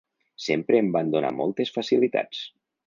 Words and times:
Sempre 0.45 0.79
em 0.83 0.89
van 0.97 1.13
donar 1.17 1.33
moltes 1.43 1.75
facilitats. 1.79 2.43